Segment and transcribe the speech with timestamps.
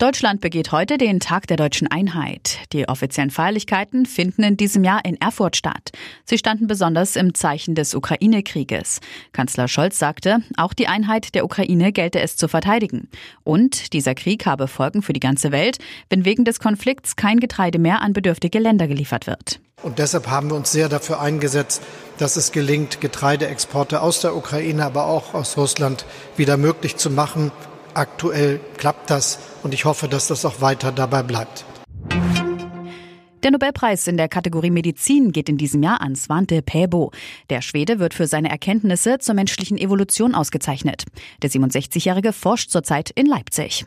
[0.00, 2.56] Deutschland begeht heute den Tag der deutschen Einheit.
[2.72, 5.90] Die offiziellen Feierlichkeiten finden in diesem Jahr in Erfurt statt.
[6.24, 9.00] Sie standen besonders im Zeichen des Ukraine-Krieges.
[9.32, 13.10] Kanzler Scholz sagte, auch die Einheit der Ukraine gelte es zu verteidigen.
[13.44, 15.76] Und dieser Krieg habe Folgen für die ganze Welt,
[16.08, 19.60] wenn wegen des Konflikts kein Getreide mehr an bedürftige Länder geliefert wird.
[19.82, 21.82] Und deshalb haben wir uns sehr dafür eingesetzt,
[22.16, 26.06] dass es gelingt, Getreideexporte aus der Ukraine, aber auch aus Russland
[26.36, 27.52] wieder möglich zu machen.
[27.94, 31.64] Aktuell klappt das und ich hoffe, dass das auch weiter dabei bleibt.
[33.42, 37.10] Der Nobelpreis in der Kategorie Medizin geht in diesem Jahr an Svante Pääbo.
[37.48, 41.04] Der Schwede wird für seine Erkenntnisse zur menschlichen Evolution ausgezeichnet.
[41.40, 43.86] Der 67-Jährige forscht zurzeit in Leipzig.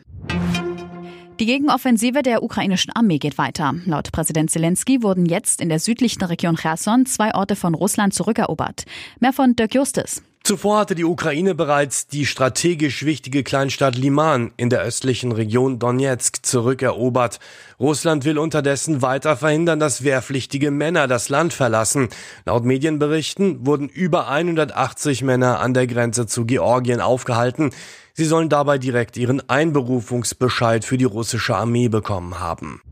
[1.40, 3.74] Die Gegenoffensive der ukrainischen Armee geht weiter.
[3.86, 8.84] Laut Präsident Zelensky wurden jetzt in der südlichen Region Cherson zwei Orte von Russland zurückerobert.
[9.20, 10.22] Mehr von Dirk Justus.
[10.46, 16.44] Zuvor hatte die Ukraine bereits die strategisch wichtige Kleinstadt Liman in der östlichen Region Donetsk
[16.44, 17.40] zurückerobert.
[17.80, 22.10] Russland will unterdessen weiter verhindern, dass wehrpflichtige Männer das Land verlassen.
[22.44, 27.70] Laut Medienberichten wurden über 180 Männer an der Grenze zu Georgien aufgehalten.
[28.12, 32.82] Sie sollen dabei direkt ihren Einberufungsbescheid für die russische Armee bekommen haben.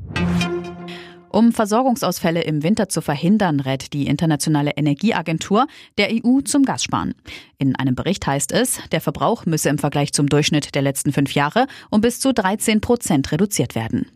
[1.33, 5.67] Um Versorgungsausfälle im Winter zu verhindern, rät die Internationale Energieagentur
[5.97, 7.15] der EU zum Gassparen.
[7.57, 11.35] In einem Bericht heißt es, der Verbrauch müsse im Vergleich zum Durchschnitt der letzten fünf
[11.35, 14.07] Jahre um bis zu 13 Prozent reduziert werden.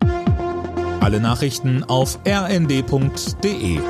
[1.01, 3.81] Alle Nachrichten auf rnd.de